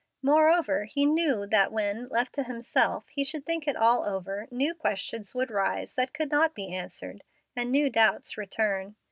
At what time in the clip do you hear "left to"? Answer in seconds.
2.07-2.41